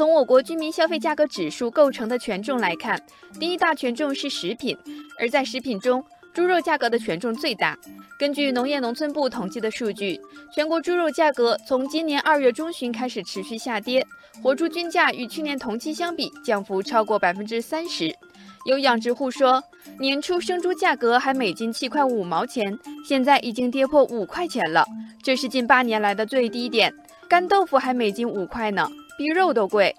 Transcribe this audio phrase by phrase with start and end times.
[0.00, 2.98] 从我国居民消费价格指数构成的权重来看，
[3.38, 4.74] 第一大权重是食品，
[5.18, 7.76] 而在食品中，猪肉价格的权重最大。
[8.18, 10.18] 根据农业农村部统计的数据，
[10.54, 14.02] 全国猪肉价格从今年二月中旬开始持续下跌，
[14.42, 18.10] 活猪均价与去年同期相比降幅超过百分之三十。
[18.64, 19.62] 有养殖户说，
[19.98, 24.82] 年初生猪价格还每斤七块五毛钱，现在已经跌破五块钱了，
[25.22, 26.90] 这是近八年来的最低点。
[27.28, 28.88] 干豆腐还每斤五块呢，
[29.20, 29.94] 比肉都贵。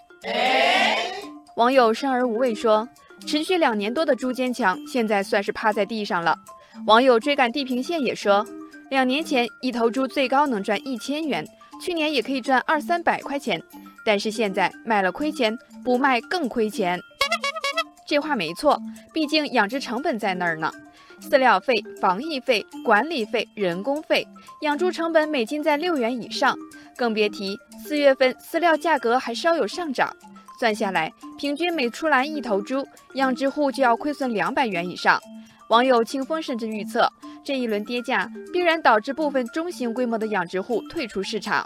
[1.55, 2.89] 网友生而无畏说，
[3.27, 6.35] 持续两年多的猪坚强，现在算是趴在地上了。
[6.87, 8.43] 网友追赶地平线也说，
[8.89, 11.47] 两年前一头猪最高能赚一千元，
[11.79, 13.61] 去年也可以赚二三百块钱，
[14.03, 16.99] 但是现在卖了亏钱，不卖更亏钱。
[18.11, 18.77] 这话没错，
[19.13, 20.69] 毕竟养殖成本在那儿呢，
[21.21, 24.27] 饲料费、防疫费、管理费、人工费，
[24.63, 26.53] 养猪成本每斤在六元以上，
[26.97, 30.13] 更别提四月份饲料价格还稍有上涨，
[30.59, 35.17] 算下来，平均每出栏一头猪，养殖户就要亏损两百元以上。
[35.69, 37.09] 网友清风甚至预测，
[37.45, 41.65] 这一轮跌价必然导致部分中型规模的养殖户退出市场。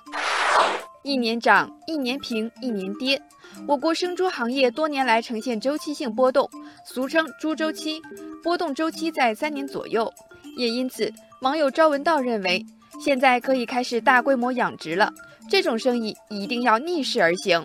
[1.05, 3.21] 一年涨，一年平，一年跌。
[3.67, 6.49] 我国生猪行业多年来呈现周期性波动，
[6.83, 8.01] 俗称“猪周期”，
[8.41, 10.11] 波动周期在三年左右。
[10.57, 12.65] 也因此，网友朝文道认为，
[12.99, 15.13] 现在可以开始大规模养殖了。
[15.47, 17.63] 这种生意一定要逆势而行。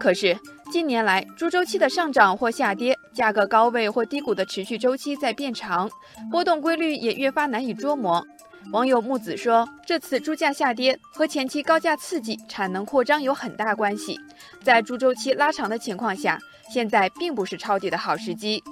[0.00, 0.36] 可是
[0.70, 5.88] 近年来，猪周期的上涨或下跌，价格高位或低谷的持续周期在变长，
[6.30, 8.24] 波动规律也越发难以捉摸。
[8.72, 14.18] 网友木子说：“这次猪价下跌和前期高价刺激产能扩张有很大关系，
[14.62, 16.38] 在猪周期拉长的情况下，
[16.72, 18.62] 现在并不是抄底的好时机。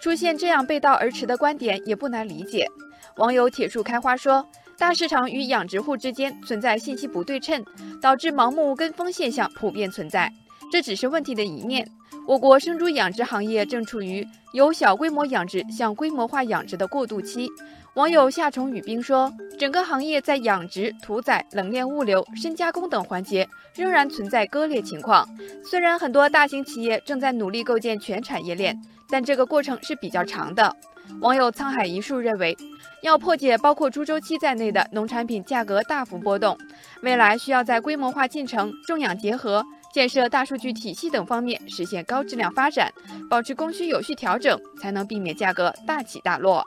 [0.00, 2.66] 出现这样背道而驰的观点也不难理解。”
[3.16, 7.62] 网友铁树开花说：“大市场与养殖户之间存在信息不对称，
[8.00, 10.32] 导致盲目跟风现象普遍存在，
[10.70, 11.88] 这只是问题的一面。
[12.26, 17.48] 我国生猪养殖行业正处于由小规模养殖向规模化养殖的过渡期。”
[17.94, 25.28] 网友夏虫语冰说：“整个行业在养殖、屠宰、冷链物流、深加工等环节仍然存在割裂情况。
[25.64, 30.74] 虽然很多大型企业正在努力构建全产业链，但这个过程是比较长的。”
[31.20, 32.56] 网友沧海一粟认为，
[33.02, 36.56] 要破解包括猪周期在内的农产品价格大幅波动，
[37.02, 42.92] 未来需要在规模化进程、种养结合、建设大数据体系等方面实现高质量发展，
[43.28, 46.64] 保持供需有序调整，才能避免价格大起大落。